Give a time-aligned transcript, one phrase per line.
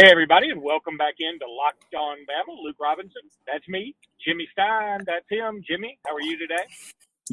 [0.00, 2.56] Hey, everybody, and welcome back into Locked On Bama.
[2.64, 3.94] Luke Robinson, that's me.
[4.26, 5.62] Jimmy Stein, that's him.
[5.68, 6.62] Jimmy, how are you today?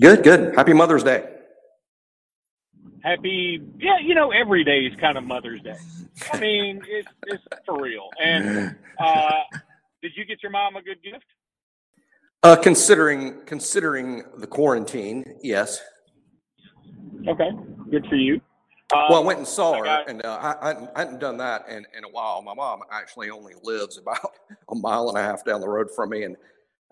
[0.01, 0.53] Good, good.
[0.53, 1.29] Happy Mother's Day.
[3.05, 5.77] Happy, yeah, you know, every day is kind of Mother's Day.
[6.33, 8.09] I mean, it's, it's for real.
[8.21, 9.31] And uh,
[10.01, 11.23] did you get your mom a good gift?
[12.43, 15.81] Uh, considering considering the quarantine, yes.
[17.29, 17.49] Okay,
[17.89, 18.41] good for you.
[18.93, 21.67] Um, well, I went and saw her, got, and uh, I, I, hadn't done that
[21.67, 22.41] in, in a while.
[22.41, 24.37] My mom actually only lives about
[24.69, 26.37] a mile and a half down the road from me, and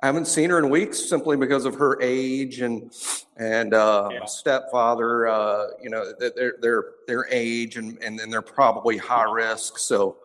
[0.02, 2.92] I haven't seen her in weeks simply because of her age and
[3.38, 4.26] and uh, yeah.
[4.26, 5.28] stepfather.
[5.28, 9.78] Uh, you know, their their their age, and and then they're probably high risk.
[9.78, 10.18] So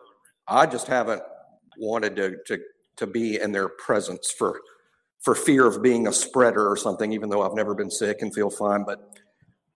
[0.49, 1.23] I just haven't
[1.77, 2.59] wanted to to
[2.97, 4.59] to be in their presence for
[5.21, 7.13] for fear of being a spreader or something.
[7.13, 9.21] Even though I've never been sick and feel fine, but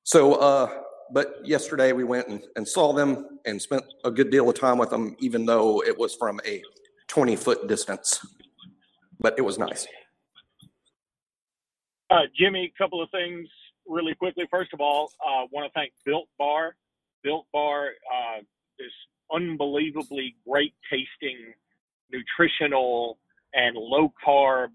[0.03, 0.34] so.
[0.34, 0.81] uh
[1.12, 4.77] but yesterday we went and, and saw them and spent a good deal of time
[4.77, 6.62] with them, even though it was from a
[7.08, 8.20] 20 foot distance.
[9.20, 9.88] But it was nice.
[12.09, 13.47] Uh, Jimmy, a couple of things
[13.88, 14.45] really quickly.
[14.50, 16.75] First of all, I uh, want to thank Built Bar.
[17.23, 18.40] Built Bar uh,
[18.80, 18.92] is
[19.34, 21.53] unbelievably great tasting,
[22.12, 23.17] nutritional,
[23.53, 24.69] and low carb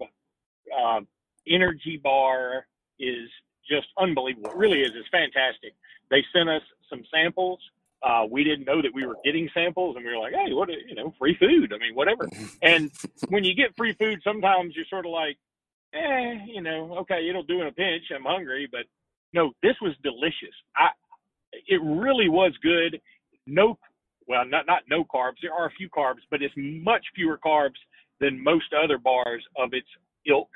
[0.77, 1.01] uh,
[1.47, 2.65] energy bar
[2.99, 3.29] is
[3.69, 4.49] just unbelievable.
[4.51, 4.91] It really is.
[4.95, 5.73] It's fantastic.
[6.11, 7.59] They sent us some samples.
[8.03, 10.69] Uh, we didn't know that we were getting samples, and we were like, "Hey, what?
[10.69, 11.73] You know, free food.
[11.73, 12.29] I mean, whatever."
[12.61, 12.91] and
[13.29, 15.37] when you get free food, sometimes you're sort of like,
[15.93, 18.03] "Eh, you know, okay, it'll do in a pinch.
[18.13, 18.81] I'm hungry." But
[19.33, 20.53] no, this was delicious.
[20.75, 20.89] I,
[21.53, 22.99] it really was good.
[23.47, 23.77] No,
[24.27, 25.37] well, not not no carbs.
[25.41, 27.79] There are a few carbs, but it's much fewer carbs
[28.19, 29.87] than most other bars of its
[30.27, 30.49] ilk.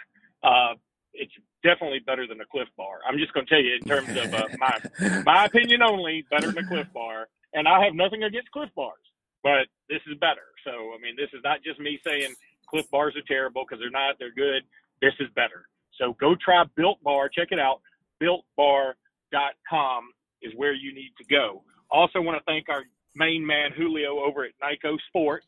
[0.44, 0.76] Uh,
[1.18, 3.00] it's definitely better than a Clif Bar.
[3.08, 6.52] I'm just going to tell you in terms of uh, my my opinion only, better
[6.52, 7.28] than a Clif Bar.
[7.54, 9.00] And I have nothing against Clif Bars,
[9.44, 10.48] but this is better.
[10.64, 12.34] So I mean, this is not just me saying
[12.70, 14.16] Clif Bars are terrible because they're not.
[14.20, 14.64] They're good.
[15.02, 15.68] This is better.
[16.00, 17.30] So go try Built Bar.
[17.30, 17.82] Check it out.
[18.22, 20.10] BuiltBar.com
[20.42, 21.64] is where you need to go.
[21.90, 22.84] Also, want to thank our
[23.16, 25.48] main man Julio over at Nikco Sports.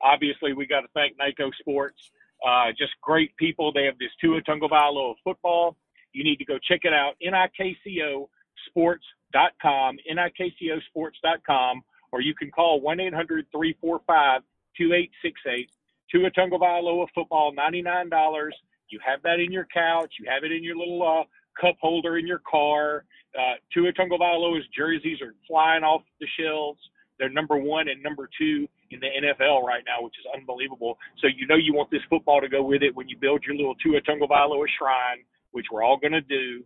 [0.00, 2.10] Obviously, we got to thank Nikco Sports
[2.46, 3.72] uh, just great people.
[3.72, 5.76] They have this Tua Tagovailoa football.
[6.12, 7.14] You need to go check it out.
[7.24, 11.82] NIKCOsports.com, NIKCOsports.com,
[12.12, 14.42] or you can call 1 800 345
[14.76, 15.70] 2868.
[16.10, 18.50] Tua Tagovailoa football, $99.
[18.88, 20.14] You have that in your couch.
[20.18, 21.24] You have it in your little uh,
[21.60, 23.04] cup holder in your car.
[23.38, 26.80] Uh, Tua Tagovailoa's jerseys are flying off the shelves.
[27.18, 30.98] They're number one and number two in the NFL right now, which is unbelievable.
[31.20, 33.56] So you know you want this football to go with it when you build your
[33.56, 36.64] little Tua Tagovailoa shrine, which we're all going to do.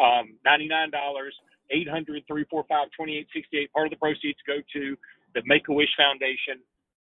[0.00, 0.88] Um, $99,
[1.70, 2.66] 800 345
[2.96, 3.72] 2868.
[3.72, 4.96] Part of the proceeds go to
[5.34, 6.60] the Make a Wish Foundation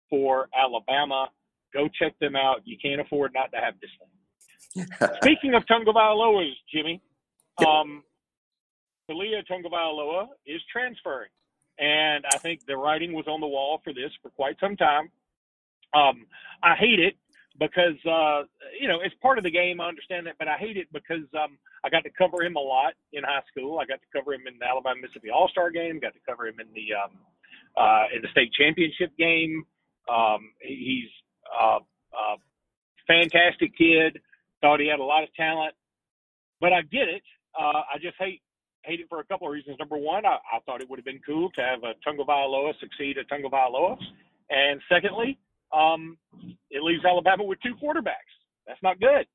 [0.09, 1.29] for Alabama.
[1.73, 2.61] Go check them out.
[2.65, 4.87] You can't afford not to have this thing.
[5.23, 7.01] Speaking of Tagovailoa's, Jimmy,
[7.67, 8.03] um,
[9.11, 11.31] Taulia Tagovailoa is transferring.
[11.79, 15.11] And I think the writing was on the wall for this for quite some time.
[15.95, 16.27] Um,
[16.63, 17.17] I hate it
[17.59, 18.43] because uh,
[18.81, 19.81] you know it's part of the game.
[19.81, 22.61] I understand that, but I hate it because um, I got to cover him a
[22.61, 23.79] lot in high school.
[23.79, 26.01] I got to cover him in the Alabama Mississippi All Star game.
[26.01, 27.13] Got to cover him in the um,
[27.77, 29.65] uh, in the state championship game.
[30.09, 31.11] Um, he's
[31.61, 32.37] a, a
[33.07, 34.19] fantastic kid.
[34.61, 35.75] Thought he had a lot of talent,
[36.61, 37.23] but I get it.
[37.59, 38.41] Uh, I just hate
[38.85, 39.77] hate it for a couple of reasons.
[39.79, 43.17] Number one, I, I thought it would have been cool to have a Tagovailoa succeed
[43.19, 43.97] at Tagovailoa,
[44.51, 45.39] and secondly,
[45.73, 46.19] um,
[46.71, 48.33] it leaves Alabama with two quarterbacks.
[48.67, 49.27] That's not good.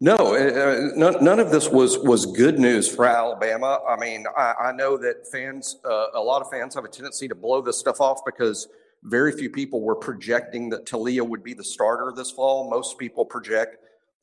[0.00, 3.78] No, uh, uh, none, none of this was was good news for Alabama.
[3.88, 7.28] I mean, I, I know that fans, uh, a lot of fans, have a tendency
[7.28, 8.66] to blow this stuff off because
[9.04, 12.68] very few people were projecting that Taulia would be the starter this fall.
[12.68, 13.76] Most people project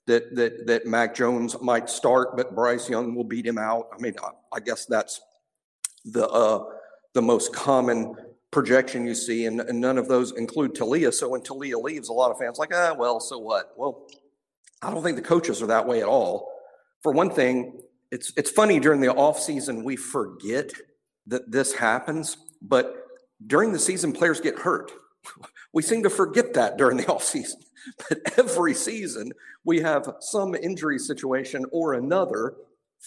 [0.09, 3.89] that that that Mac Jones might start, but Bryce Young will beat him out.
[3.93, 5.21] I mean, I, I guess that's
[6.03, 6.65] the uh,
[7.13, 8.15] the most common
[8.51, 11.13] projection you see, and, and none of those include Taulia.
[11.13, 13.71] So when Taulia leaves, a lot of fans like, ah, well, so what?
[13.77, 14.07] Well,
[14.81, 16.51] I don't think the coaches are that way at all.
[17.03, 17.79] For one thing,
[18.11, 20.71] it's it's funny during the off season we forget
[21.27, 23.05] that this happens, but
[23.45, 24.91] during the season players get hurt.
[25.71, 27.59] We seem to forget that during the off season.
[28.09, 29.31] But every season,
[29.63, 32.55] we have some injury situation or another.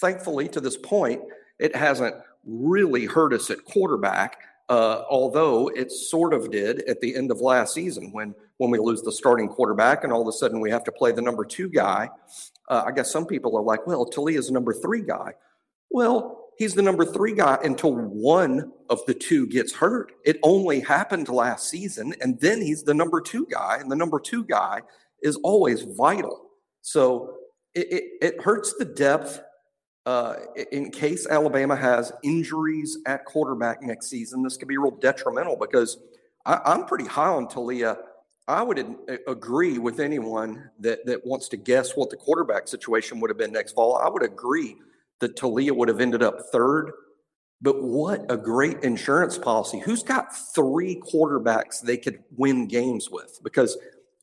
[0.00, 1.20] Thankfully, to this point,
[1.58, 2.14] it hasn't
[2.44, 4.38] really hurt us at quarterback,
[4.68, 8.78] uh, although it sort of did at the end of last season when, when we
[8.78, 11.44] lose the starting quarterback and all of a sudden we have to play the number
[11.44, 12.08] two guy.
[12.68, 15.34] Uh, I guess some people are like, well, Taulia is number three guy.
[15.90, 20.12] Well, he's the number three guy until one of the two gets hurt.
[20.24, 24.20] It only happened last season, and then he's the number two guy, and the number
[24.20, 24.80] two guy
[25.22, 26.50] is always vital.
[26.80, 27.34] So
[27.74, 29.42] it, it, it hurts the depth
[30.06, 30.34] uh,
[30.70, 34.44] in case Alabama has injuries at quarterback next season.
[34.44, 35.98] This could be real detrimental because
[36.46, 37.96] I, I'm pretty high on Taulia.
[38.46, 38.84] I would
[39.26, 43.52] agree with anyone that, that wants to guess what the quarterback situation would have been
[43.52, 43.96] next fall.
[43.96, 44.76] I would agree
[45.22, 46.90] that Taulia would have ended up third.
[47.62, 49.78] But what a great insurance policy.
[49.78, 53.38] Who's got three quarterbacks they could win games with?
[53.42, 53.78] Because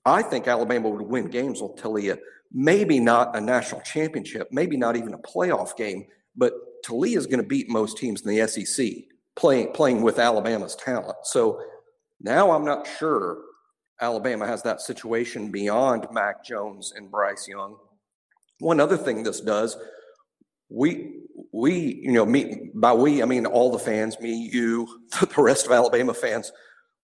[0.05, 2.19] I think Alabama would win games with Taulia.
[2.51, 6.05] Maybe not a national championship, maybe not even a playoff game,
[6.35, 6.53] but
[6.85, 8.87] Taulia is going to beat most teams in the SEC
[9.35, 11.17] playing playing with Alabama's talent.
[11.23, 11.61] So
[12.19, 13.37] now I'm not sure
[14.01, 17.77] Alabama has that situation beyond Mac Jones and Bryce Young.
[18.59, 19.77] One other thing this does,
[20.69, 21.15] we
[21.51, 24.87] we you know me by we I mean all the fans, me, you,
[25.19, 26.51] the rest of Alabama fans,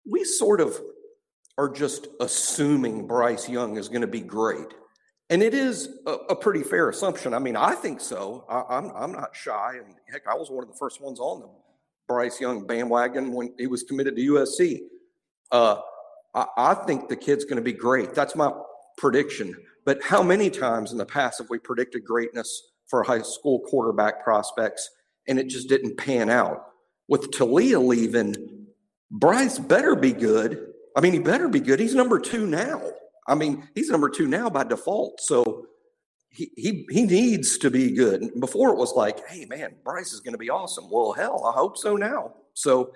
[0.09, 0.79] we sort of
[1.57, 4.73] are just assuming Bryce Young is going to be great.
[5.29, 7.33] And it is a, a, pretty fair assumption.
[7.33, 8.45] I mean, I think so.
[8.47, 9.77] I, am I'm, I'm not shy.
[9.77, 11.49] And heck, I was one of the first ones on the
[12.07, 14.81] Bryce Young bandwagon when he was committed to USC.
[15.51, 15.77] Uh,
[16.35, 18.13] I, I think the kid's going to be great.
[18.13, 18.51] That's my
[18.97, 19.55] prediction.
[19.83, 24.23] But how many times in the past have we predicted greatness for high school quarterback
[24.23, 24.89] prospects
[25.27, 26.67] and it just didn't pan out?
[27.07, 28.35] With Taulia leaving,
[29.11, 30.73] Bryce better be good.
[30.95, 31.79] I mean, he better be good.
[31.79, 32.81] He's number two now.
[33.27, 35.21] I mean, he's number two now by default.
[35.21, 35.67] So
[36.29, 38.39] he, he, he needs to be good.
[38.39, 40.89] Before it was like, hey, man, Bryce is going to be awesome.
[40.89, 42.33] Well, hell, I hope so now.
[42.53, 42.91] So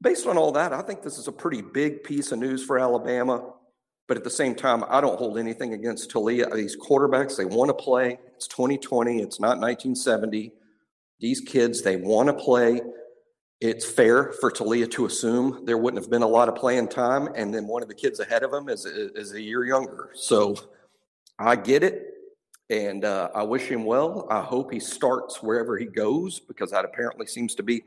[0.00, 2.78] based on all that, I think this is a pretty big piece of news for
[2.78, 3.52] Alabama.
[4.08, 6.52] But at the same time, I don't hold anything against Taulia.
[6.52, 8.18] These quarterbacks, they want to play.
[8.34, 10.52] It's 2020, it's not 1970.
[11.20, 12.80] These kids, they want to play.
[13.60, 17.28] It's fair for Taulia to assume there wouldn't have been a lot of playing time,
[17.34, 20.10] and then one of the kids ahead of him is, is a year younger.
[20.14, 20.56] So
[21.38, 22.06] I get it,
[22.70, 24.26] and uh, I wish him well.
[24.30, 27.82] I hope he starts wherever he goes because that apparently seems to be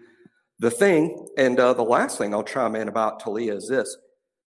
[0.60, 1.28] the thing.
[1.38, 3.98] And uh, the last thing I'll chime in about Taulia is this: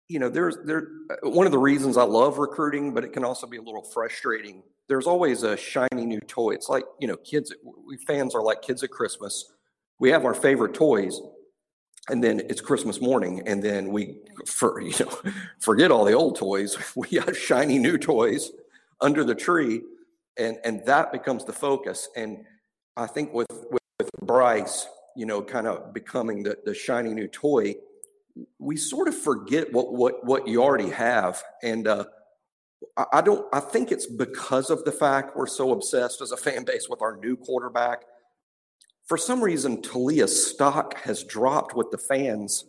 [0.10, 3.24] you know, there's there uh, one of the reasons I love recruiting, but it can
[3.24, 4.64] also be a little frustrating.
[4.88, 6.52] There's always a shiny new toy.
[6.52, 7.54] It's like you know, kids.
[7.88, 9.54] We fans are like kids at Christmas
[10.00, 11.22] we have our favorite toys
[12.10, 16.36] and then it's christmas morning and then we for you know forget all the old
[16.36, 18.52] toys we have shiny new toys
[19.02, 19.82] under the tree
[20.38, 22.44] and and that becomes the focus and
[22.98, 27.28] i think with with, with bryce you know kind of becoming the, the shiny new
[27.28, 27.76] toy
[28.60, 32.06] we sort of forget what what what you already have and uh
[33.12, 36.64] I don't I think it's because of the fact we're so obsessed as a fan
[36.64, 38.04] base with our new quarterback
[39.10, 42.66] for some reason, Taulia's stock has dropped with the fans,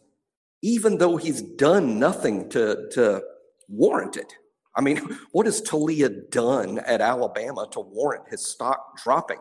[0.62, 3.22] even though he's done nothing to, to
[3.68, 4.32] warrant it.
[4.74, 4.96] I mean,
[5.32, 9.40] what has Taulia done at Alabama to warrant his stock dropping?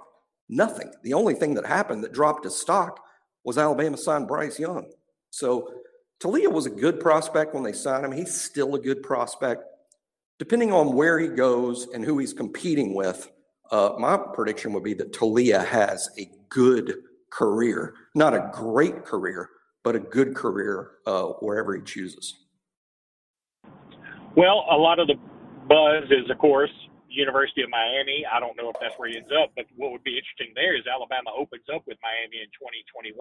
[0.50, 0.92] Nothing.
[1.04, 3.00] The only thing that happened that dropped his stock
[3.46, 4.92] was Alabama signed Bryce Young.
[5.30, 5.72] So
[6.20, 8.12] Taulia was a good prospect when they signed him.
[8.12, 9.64] He's still a good prospect.
[10.38, 13.30] Depending on where he goes and who he's competing with,
[13.72, 16.96] uh, my prediction would be that Taulia has a good
[17.30, 19.50] career, not a great career,
[19.84, 22.46] but a good career uh, wherever he chooses.
[24.36, 25.16] Well, a lot of the
[25.68, 26.72] buzz is, of course,
[27.10, 28.24] University of Miami.
[28.24, 30.78] I don't know if that's where he ends up, but what would be interesting there
[30.78, 33.18] is Alabama opens up with Miami in 2021.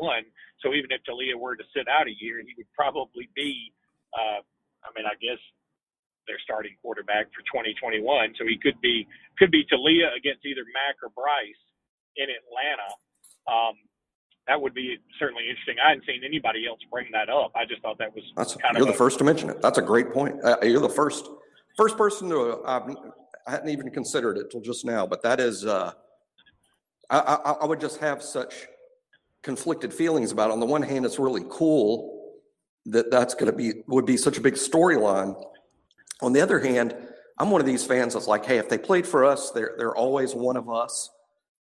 [0.60, 3.72] So even if Taulia were to sit out a year, he would probably be,
[4.12, 4.44] uh,
[4.84, 5.40] I mean, I guess
[6.28, 8.04] their starting quarterback for 2021.
[8.36, 9.08] So he could be
[9.40, 11.62] could be Taulia against either Mac or Bryce
[12.20, 12.88] in Atlanta.
[13.48, 13.74] Um,
[14.46, 15.76] that would be certainly interesting.
[15.80, 17.52] I hadn't seen anybody else bring that up.
[17.56, 18.86] I just thought that was That's, kind you're of.
[18.86, 19.60] You're the a, first to mention it.
[19.60, 20.36] That's a great point.
[20.44, 21.28] Uh, you're the first
[21.76, 22.60] first person to.
[22.60, 22.94] Uh,
[23.48, 25.64] I hadn't even considered it till just now, but that is.
[25.64, 25.92] Uh,
[27.08, 28.66] I, I, I would just have such
[29.42, 30.50] conflicted feelings about.
[30.50, 30.52] It.
[30.52, 32.34] On the one hand, it's really cool
[32.86, 35.34] that that's going to be would be such a big storyline.
[36.20, 36.94] On the other hand,
[37.38, 39.96] I'm one of these fans that's like, hey, if they played for us, they're they're
[39.96, 41.08] always one of us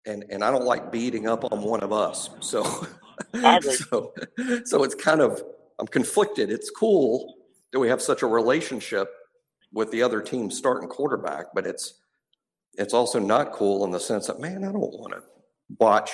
[0.06, 2.30] and and I don't like beating up on one of us.
[2.40, 2.64] So,
[3.62, 4.14] so,
[4.64, 5.44] so it's kind of
[5.80, 6.50] I'm conflicted.
[6.50, 7.36] It's cool
[7.74, 9.10] that we have such a relationship
[9.74, 11.96] with the other team starting quarterback, but it's
[12.76, 15.24] it's also not cool in the sense that man, I don't want to
[15.80, 16.12] watch.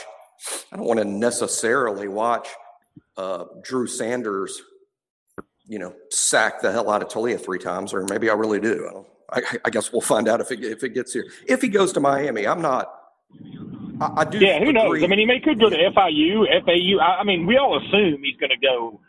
[0.72, 2.48] I don't want to necessarily watch
[3.18, 4.62] uh, Drew Sanders,
[5.66, 9.06] you know, sack the hell out of Taulia three times, or maybe I really do.
[9.30, 11.30] I, I, I guess we'll find out if it if it gets here.
[11.48, 12.94] If he goes to Miami, I'm not
[14.02, 14.40] I, I do.
[14.40, 15.04] Yeah, who knows?
[15.04, 17.04] I mean, he may could go to FIU, FAU.
[17.04, 19.00] I, I mean, we all assume he's going to go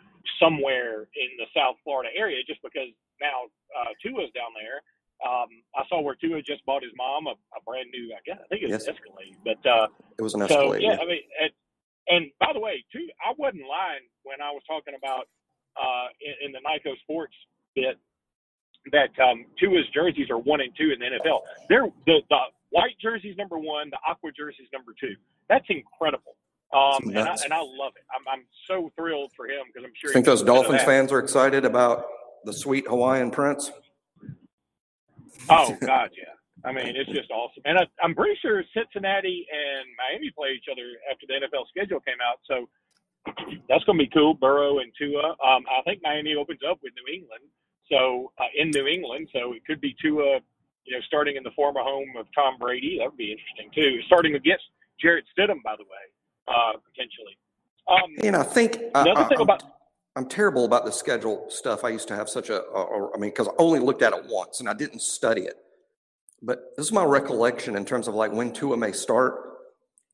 [0.41, 2.89] somewhere in the South Florida area just because
[3.21, 3.49] now
[3.81, 4.83] uh, Tua's down there.
[5.21, 8.41] Um, I saw where Tua just bought his mom a, a brand new, I guess,
[8.41, 8.89] I think it was Yes.
[8.89, 9.37] an Escalade.
[9.45, 9.87] But uh,
[10.19, 10.83] it was an so Escalade.
[10.83, 11.53] yeah, I mean, and,
[12.09, 15.29] and by the way, too, I wasn't lying when I was talking about
[15.77, 17.35] uh, in, in the Nikco Sports
[17.75, 17.99] bit
[18.93, 21.41] that um, Tua's jerseys are one and two in the NFL.
[21.69, 25.15] They're the the white jerseys number one, the aqua jerseys number two.
[25.49, 26.37] That's incredible.
[26.73, 28.05] Um, and, I, and I love it.
[28.15, 30.11] I'm, I'm so thrilled for him because I'm sure.
[30.11, 32.07] I think those gets a bit of Dolphins fans are excited about
[32.45, 33.71] the sweet Hawaiian prince.
[35.49, 36.37] Oh God, yeah.
[36.69, 40.69] I mean, it's just awesome, and I, I'm pretty sure Cincinnati and Miami play each
[40.71, 42.39] other after the NFL schedule came out.
[42.45, 42.69] So
[43.69, 44.35] that's going to be cool.
[44.35, 45.35] Burrow and Tua.
[45.43, 47.43] Um, I think Miami opens up with New England,
[47.91, 50.39] so uh, in New England, so it could be Tua.
[50.85, 54.03] You know, starting in the former home of Tom Brady, that would be interesting too.
[54.07, 54.65] Starting against
[55.01, 56.05] Jarrett Stidham, by the way,
[56.47, 57.37] uh, potentially.
[57.89, 59.63] Um, And I think another I, thing I'm, about
[60.21, 61.83] I'm terrible about the schedule stuff.
[61.83, 64.13] I used to have such a, a, a I mean, because I only looked at
[64.13, 65.55] it once and I didn't study it.
[66.43, 69.61] But this is my recollection in terms of like when Tua may start.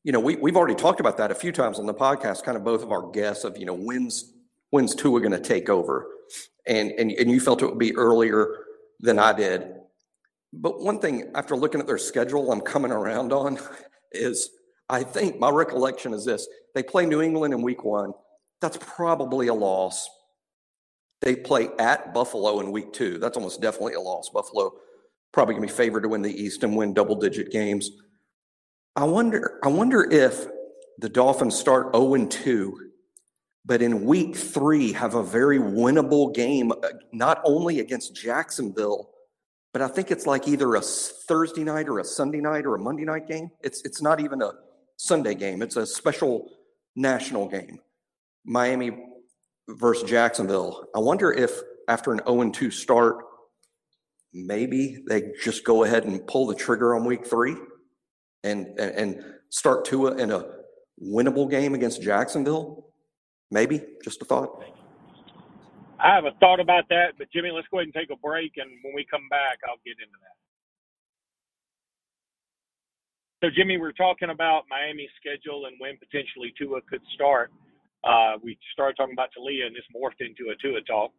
[0.05, 2.45] You know, we we've already talked about that a few times on the podcast.
[2.45, 4.31] Kind of both of our guess of you know when's
[4.69, 6.07] when's Tua going to take over,
[6.65, 8.47] and and and you felt it would be earlier
[9.01, 9.73] than I did.
[10.53, 13.59] But one thing after looking at their schedule, I'm coming around on
[14.13, 14.51] is
[14.89, 18.13] I think my recollection is this: they play New England in Week One.
[18.61, 20.09] That's probably a loss.
[21.21, 23.17] They play at Buffalo in Week Two.
[23.17, 24.29] That's almost definitely a loss.
[24.29, 24.71] Buffalo
[25.31, 27.91] probably going to be favored to win the East and win double-digit games.
[28.95, 29.59] I wonder.
[29.63, 30.47] I wonder if
[30.99, 32.89] the Dolphins start 0 and 2,
[33.65, 39.11] but in Week Three have a very winnable game, uh, not only against Jacksonville,
[39.73, 42.79] but I think it's like either a Thursday night or a Sunday night or a
[42.79, 43.51] Monday night game.
[43.61, 44.53] It's it's not even a
[44.95, 45.61] Sunday game.
[45.61, 46.49] It's a special
[46.95, 47.79] national game.
[48.47, 48.91] Miami
[49.67, 50.87] versus Jacksonville.
[50.95, 51.51] I wonder if
[51.89, 53.17] after an 0 2 start,
[54.33, 57.55] maybe they just go ahead and pull the trigger on week three
[58.43, 60.45] and, and, and start Tua in a
[61.03, 62.85] winnable game against Jacksonville.
[63.51, 64.63] Maybe, just a thought.
[65.99, 68.53] I have a thought about that, but Jimmy, let's go ahead and take a break,
[68.57, 70.37] and when we come back, I'll get into that.
[73.43, 77.51] So, Jimmy, we're talking about Miami's schedule and when potentially Tua could start.
[78.07, 81.11] Uh, we started talking about Taulia, and this morphed into a Tua talk.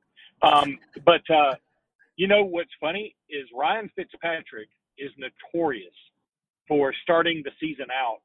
[0.42, 1.54] Um, but uh,
[2.16, 5.94] you know what's funny is Ryan Fitzpatrick is notorious
[6.66, 8.20] for starting the season out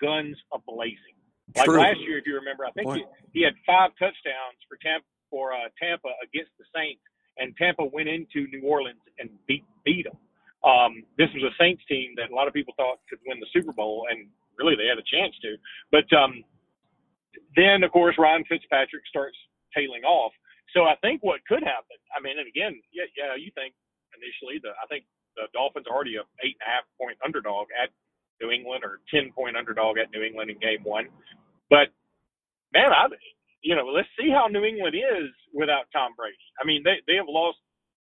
[0.00, 1.16] guns a blazing.
[1.56, 1.80] Like True.
[1.80, 5.52] last year, if you remember, I think he, he had five touchdowns for Tampa for
[5.52, 7.00] uh, Tampa against the Saints,
[7.36, 10.16] and Tampa went into New Orleans and beat beat them.
[10.64, 13.46] Um, this was a Saints team that a lot of people thought could win the
[13.52, 15.56] Super Bowl, and really they had a chance to.
[15.92, 16.44] But um,
[17.56, 19.36] then, of course, Ryan Fitzpatrick starts
[19.74, 20.32] tailing off.
[20.74, 21.96] So I think what could happen.
[22.12, 23.72] I mean, and again, yeah, yeah, you think
[24.16, 25.04] initially the I think
[25.36, 27.88] the Dolphins are already a eight and a half point underdog at
[28.40, 31.08] New England or ten point underdog at New England in Game One,
[31.70, 31.88] but
[32.72, 33.08] man, I
[33.62, 36.36] you know let's see how New England is without Tom Brady.
[36.60, 37.58] I mean, they they have lost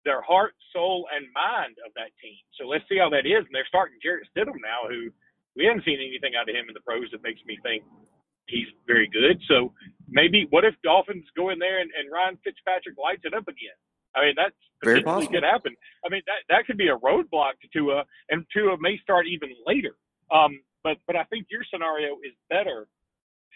[0.06, 2.38] their heart, soul, and mind of that team.
[2.62, 3.42] So let's see how that is.
[3.46, 5.10] And they're starting Jarrett Stidham now, who
[5.58, 7.84] we haven't seen anything out of him in the pros that makes me think
[8.48, 9.42] he's very good.
[9.48, 9.74] So
[10.08, 13.78] maybe what if Dolphins go in there and, and Ryan Fitzpatrick lights it up again?
[14.16, 15.34] I mean, that's Very possible.
[15.34, 15.76] could happen.
[16.06, 19.50] I mean, that that could be a roadblock to Tua, and Tua may start even
[19.66, 19.96] later.
[20.32, 22.88] Um, but but I think your scenario is better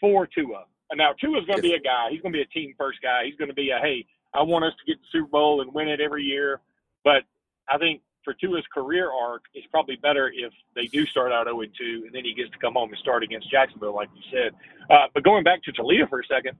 [0.02, 0.66] for Tua.
[0.92, 2.10] And now Tua's going to be a guy.
[2.10, 3.24] He's going to be a team first guy.
[3.26, 5.74] He's going to be a hey, I want us to get the Super Bowl and
[5.74, 6.60] win it every year.
[7.04, 7.24] But
[7.70, 11.62] I think for Tua's career arc, it's probably better if they do start out 0
[11.62, 14.52] 2, and then he gets to come home and start against Jacksonville, like you said.
[14.90, 16.58] Uh, but going back to Taulia for a second,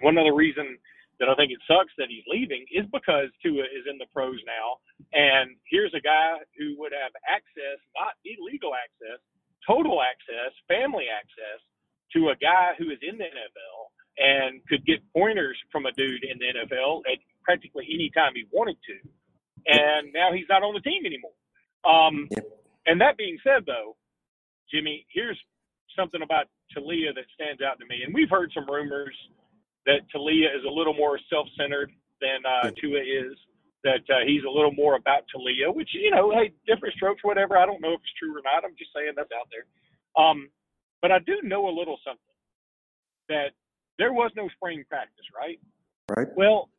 [0.00, 0.78] one other reason
[1.18, 4.38] that I think it sucks that he's leaving is because Tua is in the pros
[4.46, 4.78] now,
[5.12, 9.18] and here's a guy who would have access, not illegal access,
[9.66, 11.58] total access, family access
[12.14, 13.78] to a guy who is in the NFL
[14.18, 18.44] and could get pointers from a dude in the NFL at practically any time he
[18.50, 18.96] wanted to.
[19.66, 21.34] And now he's not on the team anymore.
[21.84, 22.44] Um, Yep.
[22.86, 23.96] And that being said, though,
[24.72, 25.38] Jimmy, here's
[25.94, 28.00] something about Taulia that stands out to me.
[28.04, 29.14] And we've heard some rumors
[29.84, 33.36] that Taulia is a little more self-centered than uh, Tua is.
[33.84, 37.56] That uh, he's a little more about Taulia, which you know, hey, different strokes, whatever.
[37.56, 38.64] I don't know if it's true or not.
[38.64, 39.66] I'm just saying that's out there.
[40.22, 40.48] Um,
[41.00, 42.34] but I do know a little something
[43.28, 43.52] that
[43.98, 45.60] there was no spring practice, right?
[46.10, 46.26] Right.
[46.36, 46.70] Well,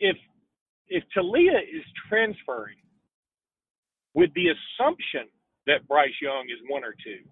[0.00, 0.16] if
[0.88, 2.78] if Taulia is transferring
[4.14, 5.28] with the assumption
[5.66, 7.22] that Bryce Young is one or two,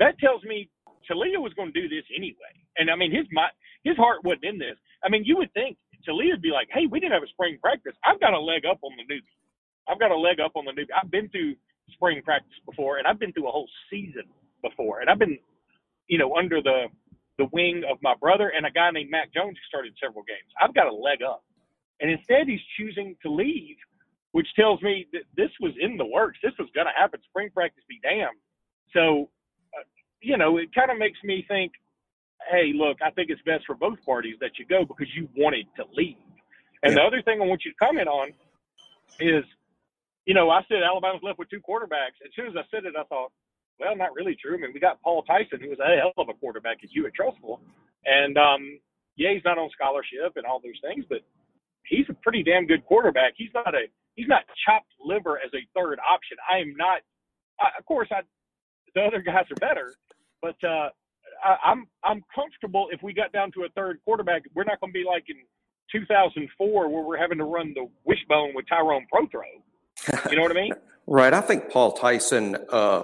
[0.00, 0.70] that tells me
[1.10, 2.54] Taulia was going to do this anyway.
[2.78, 3.26] And I mean, his
[3.84, 4.76] his heart wasn't in this.
[5.04, 7.58] I mean, you would think Taulia would be like, "Hey, we didn't have a spring
[7.62, 7.94] practice.
[8.06, 9.36] I've got a leg up on the newbie.
[9.88, 10.94] I've got a leg up on the newbie.
[10.94, 11.56] I've been through
[11.92, 14.24] spring practice before, and I've been through a whole season
[14.62, 15.38] before, and I've been,
[16.08, 16.86] you know, under the
[17.38, 20.48] the wing of my brother and a guy named Mac Jones who started several games.
[20.62, 21.44] I've got a leg up,
[22.00, 23.76] and instead he's choosing to leave,
[24.32, 26.38] which tells me that this was in the works.
[26.42, 27.20] This was going to happen.
[27.28, 28.38] Spring practice be damned.
[28.92, 29.28] So,
[29.76, 29.84] uh,
[30.20, 31.72] you know, it kind of makes me think,
[32.50, 35.66] hey, look, I think it's best for both parties that you go because you wanted
[35.76, 36.16] to leave.
[36.82, 37.00] And yeah.
[37.00, 38.32] the other thing I want you to comment on
[39.20, 39.44] is,
[40.26, 42.18] you know, I said Alabama's left with two quarterbacks.
[42.24, 43.32] As soon as I said it, I thought,
[43.78, 44.54] well, not really true.
[44.54, 47.14] I mean, we got Paul Tyson, who was a hell of a quarterback at Hewitt
[47.18, 47.58] Trussville,
[48.04, 48.78] and um,
[49.16, 51.22] yeah, he's not on scholarship and all those things, but
[51.88, 53.34] he's a pretty damn good quarterback.
[53.36, 56.36] He's not a he's not chopped liver as a third option.
[56.52, 57.00] I am not.
[57.60, 58.20] I, of course, I
[58.94, 59.94] the other guys are better,
[60.40, 60.90] but uh,
[61.44, 64.42] I, I'm I'm comfortable if we got down to a third quarterback.
[64.54, 65.36] We're not going to be like in
[65.92, 69.42] 2004 where we're having to run the wishbone with Tyrone Prothro.
[70.30, 70.72] You know what I mean?
[71.06, 71.32] right.
[71.32, 72.56] I think Paul Tyson.
[72.68, 73.02] Uh,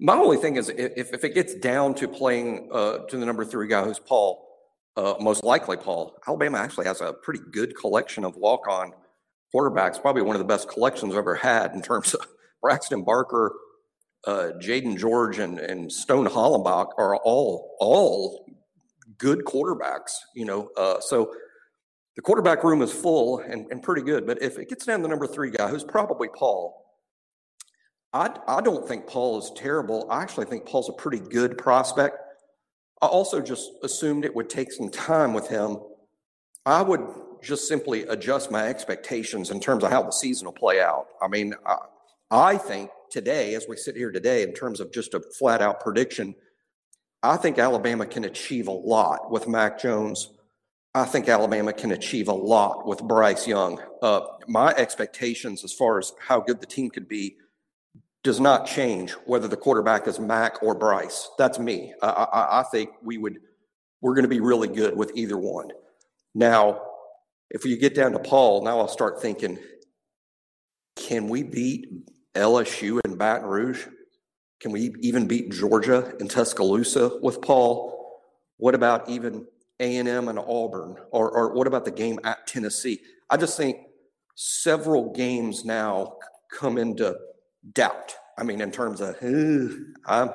[0.00, 3.44] my only thing is if, if it gets down to playing uh, to the number
[3.44, 4.51] three guy who's Paul,
[4.96, 8.92] uh, most likely Paul, Alabama actually has a pretty good collection of walk on
[9.54, 12.26] quarterbacks, probably one of the best collections I've ever had in terms of
[12.62, 13.54] Braxton Barker,
[14.26, 18.46] uh, Jaden George, and, and Stone Hollenbach are all all
[19.18, 20.68] good quarterbacks, you know.
[20.76, 21.34] Uh, so
[22.16, 24.26] the quarterback room is full and, and pretty good.
[24.26, 26.82] But if it gets down to the number three guy, who's probably Paul,
[28.12, 30.06] I, I don't think Paul is terrible.
[30.10, 32.16] I actually think Paul's a pretty good prospect.
[33.02, 35.78] I also just assumed it would take some time with him.
[36.64, 37.04] I would
[37.42, 41.08] just simply adjust my expectations in terms of how the season will play out.
[41.20, 41.78] I mean, I,
[42.30, 45.80] I think today, as we sit here today, in terms of just a flat out
[45.80, 46.36] prediction,
[47.24, 50.30] I think Alabama can achieve a lot with Mac Jones.
[50.94, 53.82] I think Alabama can achieve a lot with Bryce Young.
[54.00, 57.36] Uh, my expectations as far as how good the team could be
[58.24, 61.28] does not change whether the quarterback is Mac or Bryce.
[61.38, 61.92] That's me.
[62.02, 63.38] I, I, I think we would
[64.00, 65.70] we're going to be really good with either one.
[66.34, 66.82] Now,
[67.50, 69.58] if you get down to Paul, now I'll start thinking,
[70.96, 71.86] can we beat
[72.34, 73.86] LSU and Baton Rouge?
[74.60, 78.20] Can we even beat Georgia and Tuscaloosa with Paul?
[78.56, 79.46] What about even
[79.78, 80.96] A&M and Auburn?
[81.10, 83.00] Or, or what about the game at Tennessee?
[83.30, 83.76] I just think
[84.34, 86.16] several games now
[86.52, 87.16] come into
[87.70, 88.14] doubt.
[88.38, 89.16] I mean, in terms of,
[90.06, 90.30] I'm,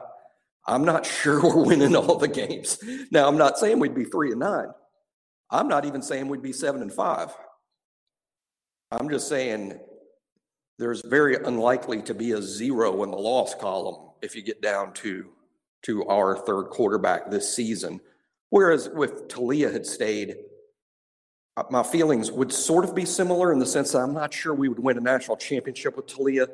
[0.66, 2.80] I'm not sure we're winning all the games.
[3.12, 4.68] Now, I'm not saying we'd be three and nine.
[5.50, 7.34] I'm not even saying we'd be seven and five.
[8.92, 9.80] I'm just saying
[10.78, 14.94] there's very unlikely to be a zero in the loss column if you get down
[14.94, 15.30] to
[15.84, 18.00] to our third quarterback this season.
[18.50, 20.36] Whereas if Taulia had stayed,
[21.56, 24.54] uh, my feelings would sort of be similar in the sense that I'm not sure
[24.54, 26.48] we would win a national championship with Taulia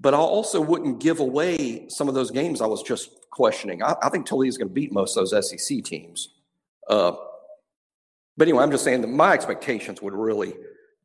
[0.00, 3.82] but I also wouldn't give away some of those games I was just questioning.
[3.82, 6.30] I, I think is going to beat most of those SEC teams.
[6.88, 7.12] Uh,
[8.36, 10.54] but anyway, I'm just saying that my expectations would really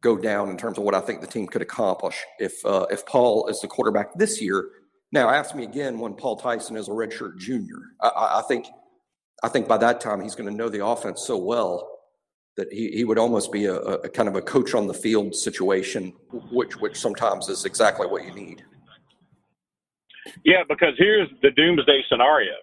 [0.01, 3.05] go down in terms of what I think the team could accomplish if uh, if
[3.05, 4.69] Paul is the quarterback this year.
[5.12, 7.81] Now, ask me again when Paul Tyson is a redshirt junior.
[8.01, 8.67] I, I think
[9.43, 11.91] I think by that time he's going to know the offense so well
[12.55, 15.36] that he, he would almost be a, a kind of a coach on the field
[15.36, 16.13] situation,
[16.51, 18.63] which which sometimes is exactly what you need.
[20.43, 22.53] Yeah, because here's the doomsday scenario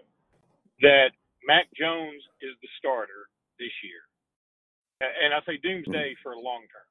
[0.81, 1.11] that
[1.47, 4.03] Mac Jones is the starter this year.
[5.01, 6.87] And I say doomsday for long term.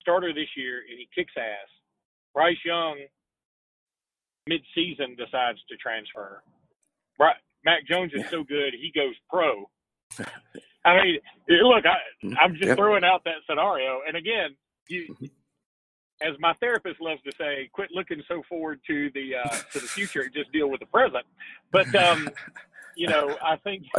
[0.00, 1.68] Starter this year, and he kicks ass.
[2.34, 2.98] Bryce Young,
[4.46, 6.42] mid-season, decides to transfer.
[7.18, 9.68] Right, Mac Jones is so good, he goes pro.
[10.84, 11.18] I mean,
[11.48, 12.76] look, I, I'm just yep.
[12.76, 14.02] throwing out that scenario.
[14.06, 14.54] And again,
[14.88, 15.26] you, mm-hmm
[16.22, 19.86] as my therapist loves to say, quit looking so forward to the uh, to the
[19.86, 20.28] future.
[20.28, 21.24] Just deal with the present.
[21.72, 22.28] But um,
[22.96, 23.84] you know, I think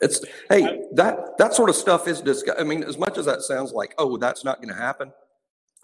[0.00, 2.56] it's hey I, that that sort of stuff is discuss.
[2.58, 5.12] I mean, as much as that sounds like oh, that's not going to happen.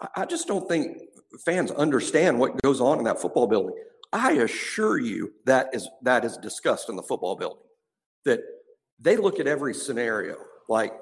[0.01, 0.97] I, I just don't think
[1.45, 3.75] fans understand what goes on in that football building.
[4.13, 7.63] I assure you that is that is discussed in the football building.
[8.25, 8.41] That
[8.99, 10.35] they look at every scenario
[10.69, 10.93] like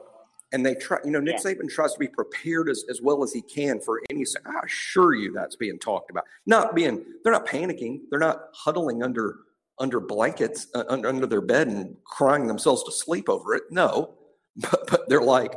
[0.51, 1.51] and they try, you know, Nick yeah.
[1.51, 4.25] Saban tries to be prepared as, as well as he can for any.
[4.45, 6.25] I assure you that's being talked about.
[6.45, 8.01] Not being, they're not panicking.
[8.09, 9.37] They're not huddling under
[9.81, 13.63] under blankets uh, under, under their bed and crying themselves to sleep over it.
[13.69, 14.13] No,
[14.55, 15.53] but, but they're like,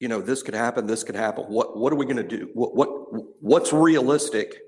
[0.00, 0.86] you know, this could happen.
[0.86, 1.44] This could happen.
[1.44, 2.50] What what are we going to do?
[2.54, 2.88] What what
[3.42, 4.58] what's realistic?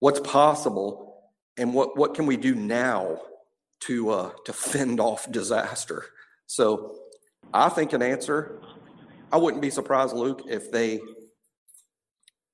[0.00, 1.06] What's possible?
[1.56, 3.20] And what what can we do now
[3.80, 6.06] to uh, to fend off disaster.
[6.46, 6.96] So
[7.52, 8.60] I think an answer.
[9.32, 11.00] I wouldn't be surprised, Luke, if they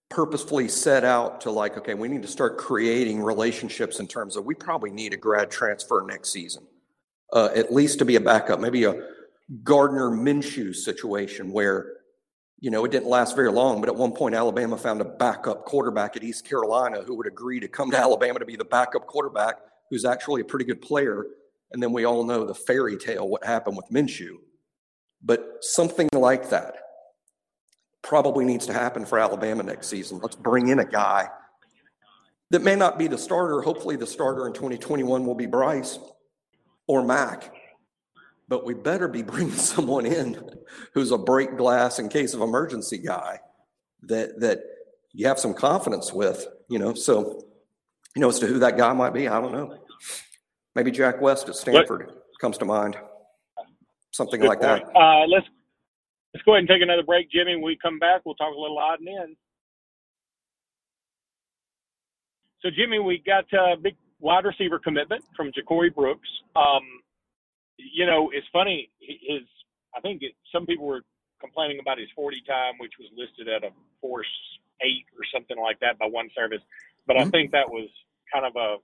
[0.09, 4.45] purposefully set out to like, okay, we need to start creating relationships in terms of
[4.45, 6.67] we probably need a grad transfer next season,
[7.33, 8.95] uh, at least to be a backup, maybe a
[9.65, 11.93] Gardner Minshew situation where,
[12.61, 15.65] you know, it didn't last very long, but at one point Alabama found a backup
[15.65, 19.07] quarterback at East Carolina who would agree to come to Alabama to be the backup
[19.07, 19.57] quarterback,
[19.91, 21.27] who's actually a pretty good player.
[21.73, 24.37] And then we all know the fairy tale what happened with Minshew.
[25.23, 26.75] But something like that
[28.03, 30.21] probably needs to happen for Alabama next season.
[30.23, 31.29] Let's bring in a guy
[32.51, 33.61] that may not be the starter.
[33.61, 35.99] Hopefully, the starter in 2021 will be Bryce
[36.87, 37.53] or Mac.
[38.49, 40.51] But we better be bringing someone in
[40.95, 43.41] who's a break glass in case of emergency guy
[44.03, 44.61] that that
[45.13, 46.95] you have some confidence with, you know.
[46.95, 47.45] So,
[48.15, 49.79] you know, as to who that guy might be, I don't know.
[50.75, 52.23] Maybe Jack West at Stanford what?
[52.41, 52.97] comes to mind.
[54.17, 54.85] Something Good like point.
[54.87, 54.99] that.
[54.99, 55.47] Uh, let's
[56.37, 57.55] Let's go ahead and take another break, Jimmy.
[57.55, 59.37] When we come back, we'll talk a little odd and end.
[62.61, 66.29] So, Jimmy, we got a big wide receiver commitment from Ja'Corey Brooks.
[66.55, 66.85] Um,
[67.79, 68.91] you know, it's funny.
[69.01, 69.49] His,
[69.97, 71.01] I think it, some people were
[71.41, 74.29] complaining about his 40 time, which was listed at a force
[74.83, 76.61] eight or something like that by one service.
[77.07, 77.29] But mm-hmm.
[77.29, 77.89] I think that was
[78.31, 78.77] kind of a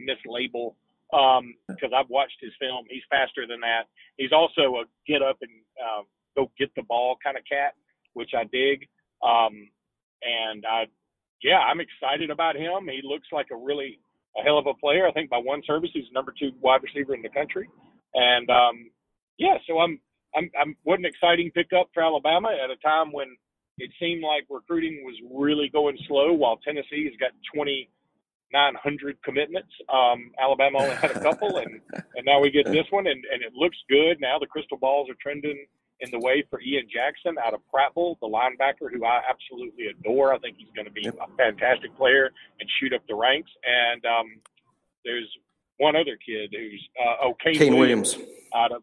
[0.00, 0.72] mislabel
[1.10, 2.84] because um, I've watched his film.
[2.88, 3.88] He's faster than that.
[4.16, 6.04] He's also a get up and um,
[6.36, 7.72] go get the ball kind of cat,
[8.12, 8.86] which I dig.
[9.22, 9.68] Um,
[10.22, 10.84] and I,
[11.42, 12.88] yeah, I'm excited about him.
[12.90, 13.98] He looks like a really
[14.38, 15.06] a hell of a player.
[15.06, 17.68] I think by one service, he's number two wide receiver in the country.
[18.14, 18.90] And um,
[19.38, 20.00] yeah, so I'm,
[20.36, 23.36] I'm, I'm what an exciting pickup for Alabama at a time when
[23.78, 27.30] it seemed like recruiting was really going slow, while Tennessee has got
[28.52, 29.70] 2,900 commitments.
[29.92, 33.42] Um, Alabama only had a couple, and and now we get this one, and and
[33.42, 34.20] it looks good.
[34.20, 35.66] Now the crystal balls are trending
[36.00, 40.32] in the way for Ian Jackson out of Prattville, the linebacker who I absolutely adore.
[40.32, 42.30] I think he's going to be a fantastic player
[42.60, 43.50] and shoot up the ranks.
[43.66, 44.40] And um,
[45.04, 45.28] there's
[45.78, 48.16] one other kid who's uh, oh Kaine, Kaine Williams.
[48.16, 48.38] Williams.
[48.54, 48.82] out of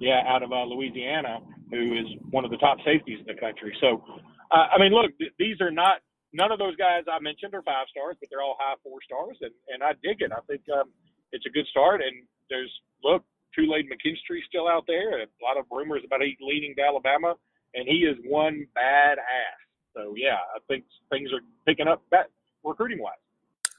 [0.00, 3.74] yeah out of uh, Louisiana who is one of the top safeties in the country.
[3.80, 4.04] So
[4.50, 6.00] uh, I mean, look, th- these are not
[6.32, 9.36] none of those guys I mentioned are five stars, but they're all high four stars,
[9.40, 10.32] and and I dig it.
[10.32, 10.90] I think um,
[11.32, 12.00] it's a good start.
[12.02, 12.72] And there's
[13.04, 15.20] look, Kool-Aid McKinstry still out there.
[15.20, 17.34] A lot of rumors about he leading to Alabama,
[17.74, 19.60] and he is one bad ass.
[19.94, 22.30] So yeah, I think things are picking up that
[22.64, 23.14] recruiting wise.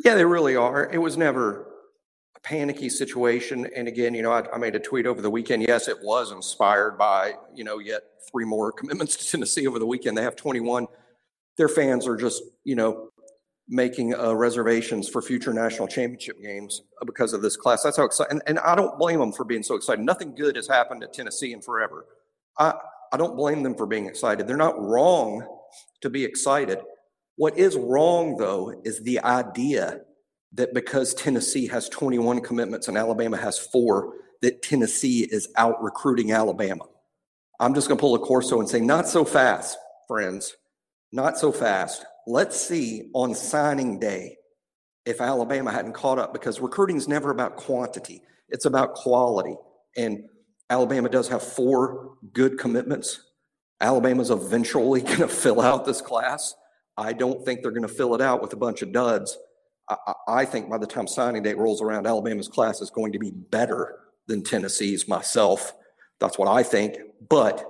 [0.04, 0.90] Yeah, they really are.
[0.92, 1.68] It was never
[2.36, 3.68] a panicky situation.
[3.76, 5.64] And again, you know, I, I made a tweet over the weekend.
[5.64, 9.86] Yes, it was inspired by you know yet three more commitments to Tennessee over the
[9.86, 10.18] weekend.
[10.18, 10.88] They have 21.
[11.58, 13.10] Their fans are just you know
[13.68, 17.84] making uh, reservations for future national championship games because of this class.
[17.84, 20.04] That's how excited, and, and, I don't blame them for being so excited.
[20.04, 22.06] Nothing good has happened at Tennessee in forever.
[22.60, 22.74] I,
[23.12, 24.48] I don't blame them for being excited.
[24.48, 25.48] They're not wrong
[26.02, 26.80] to be excited.
[27.36, 30.02] What is wrong, though, is the idea
[30.54, 36.32] that because Tennessee has 21 commitments and Alabama has four, that Tennessee is out recruiting
[36.32, 36.86] Alabama.
[37.60, 40.56] I'm just going to pull a Corso and say, not so fast, friends.
[41.14, 42.06] Not so fast.
[42.26, 44.38] Let's see on signing day
[45.06, 49.56] if Alabama hadn't caught up because recruiting is never about quantity, it's about quality.
[49.96, 50.24] And
[50.72, 53.22] Alabama does have four good commitments.
[53.80, 56.56] Alabama's eventually going to fill out this class.
[56.98, 59.38] I don't think they're going to fill it out with a bunch of duds.
[59.88, 63.20] I, I think by the time signing day rolls around, Alabama's class is going to
[63.20, 65.76] be better than Tennessee's myself.
[66.20, 66.98] That's what I think.
[67.30, 67.64] But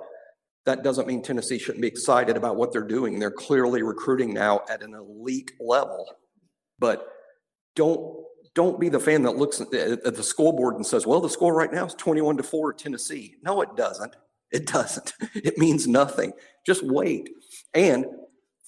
[0.66, 3.20] that doesn't mean Tennessee shouldn't be excited about what they're doing.
[3.20, 6.08] They're clearly recruiting now at an elite level.
[6.80, 7.08] But
[7.76, 8.24] don't
[8.56, 11.72] don't be the fan that looks at the scoreboard and says, "Well, the score right
[11.72, 14.16] now is 21 to 4 Tennessee." No, it doesn't.
[14.52, 15.14] It doesn't.
[15.36, 16.34] It means nothing.
[16.66, 17.30] Just wait.
[17.74, 18.06] And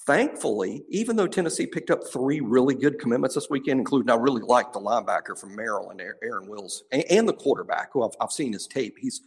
[0.06, 4.42] thankfully, even though Tennessee picked up three really good commitments this weekend, including I really
[4.42, 8.66] like the linebacker from Maryland, Aaron Willis, and, the quarterback who I've, I've seen his
[8.66, 8.96] tape.
[9.00, 9.22] He's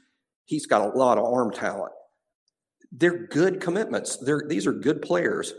[0.46, 1.94] he's got a lot of arm talent
[2.92, 4.18] they're good commitments.
[4.18, 5.54] They're, these are good players.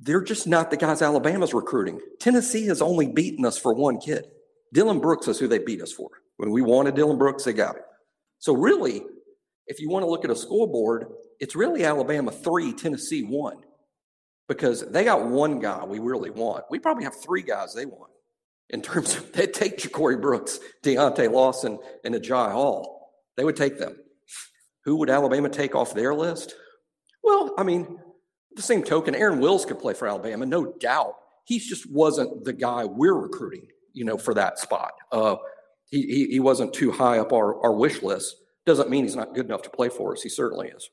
[0.00, 2.00] They're just not the guys Alabama's recruiting.
[2.20, 4.26] Tennessee has only beaten us for one kid.
[4.74, 6.10] Dylan Brooks is who they beat us for.
[6.36, 7.82] When we wanted Dylan Brooks, they got him.
[8.38, 9.02] So, really,
[9.66, 11.06] if you want to look at a scoreboard,
[11.40, 13.58] it's really Alabama three, Tennessee one,
[14.46, 16.64] because they got one guy we really want.
[16.70, 18.12] We probably have three guys they want
[18.70, 23.12] in terms of they'd take Ja'Corey Brooks, Deontae Lawson, and Agiye Hall.
[23.36, 23.96] They would take them.
[24.84, 26.54] Who would Alabama take off their list?
[27.28, 27.98] Well, I mean,
[28.56, 31.12] the same token, Aaron Willis could play for Alabama, no doubt.
[31.44, 34.92] He just wasn't the guy we're recruiting, you know, for that spot.
[35.12, 35.36] Uh,
[35.90, 38.34] he, he, he wasn't too high up our, our wish list.
[38.64, 40.22] Doesn't mean he's not good enough to play for us.
[40.22, 40.88] He certainly is.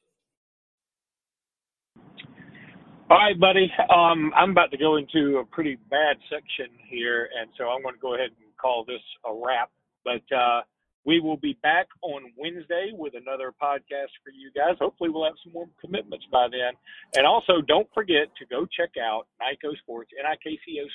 [3.10, 3.72] All right, buddy.
[3.90, 7.96] Um, I'm about to go into a pretty bad section here, and so I'm going
[7.96, 9.70] to go ahead and call this a wrap.
[10.04, 10.62] But uh,
[11.06, 14.76] we will be back on Wednesday with another podcast for you guys.
[14.80, 16.74] Hopefully, we'll have some more commitments by then.
[17.16, 20.86] And also, don't forget to go check out Nikco Sports, N-I-K-C-O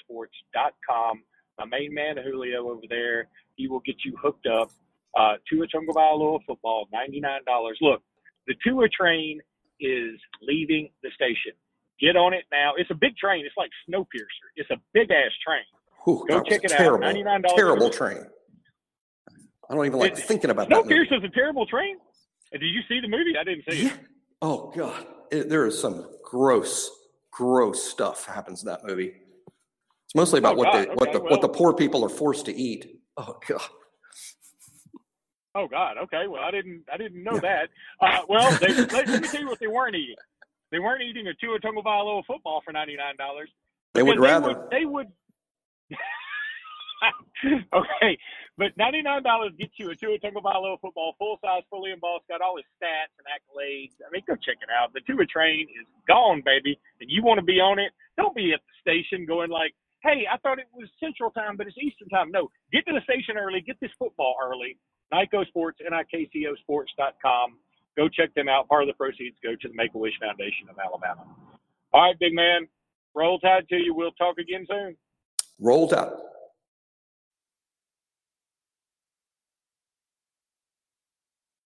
[1.59, 4.71] My main man, Julio, over there, he will get you hooked up
[5.17, 7.41] uh, to a Tagovailoa football, $99.
[7.81, 8.03] Look,
[8.47, 9.41] the Tua train
[9.81, 11.53] is leaving the station.
[12.01, 12.73] Get on it now.
[12.77, 13.45] It's a big train.
[13.47, 14.49] It's like Snowpiercer.
[14.57, 15.65] It's a big ass train.
[16.05, 17.15] Whew, Go check it terrible, out.
[17.15, 17.57] $99.
[17.57, 18.25] Terrible train.
[19.71, 20.85] I don't even like It- thinking about that.
[20.85, 20.95] movie.
[20.95, 21.97] Snowpiercer's a terrible train.
[22.53, 23.37] Did you see the movie?
[23.39, 23.93] I didn't see it.
[24.43, 26.91] Oh God, it, there is some gross,
[27.31, 29.15] gross stuff happens in that movie.
[30.07, 32.09] It's mostly about Oh, what God, the what okay, the what the poor people are
[32.09, 33.01] forced to eat.
[33.17, 33.61] Oh God.
[35.55, 35.99] Oh God.
[36.05, 36.27] Okay.
[36.29, 36.85] Well, I didn't.
[36.93, 37.41] I didn't know Yeah.
[37.41, 37.69] that.
[38.01, 40.17] Uh, well, they, let, let me tell you what they weren't eating.
[40.73, 43.51] They weren't eating a Tua Tagovailoa football for ninety nine dollars.
[43.95, 44.67] They would rather.
[44.71, 45.07] They would.
[47.73, 48.19] okay,
[48.59, 52.41] but ninety nine dollars gets you a Tua Tagovailoa football, full size, fully embossed, got
[52.41, 53.97] all his stats and accolades.
[54.05, 54.93] I mean, go check it out.
[54.93, 57.93] The Tua train is gone, baby, and you want to be on it.
[58.17, 61.67] Don't be at the station going like, "Hey, I thought it was Central Time, but
[61.67, 63.61] it's Eastern Time." No, get to the station early.
[63.61, 64.77] Get this football early.
[65.13, 67.59] Nikco Sports, N-I-K-C-O Sports.com.
[67.97, 68.69] Go check them out.
[68.69, 71.27] Part of the proceeds go to the Make-A-Wish Foundation of Alabama.
[71.93, 72.69] All right, big man.
[73.15, 73.95] Roll Tide to you.
[73.95, 74.97] We'll talk again soon.
[75.59, 76.13] Roll Tide.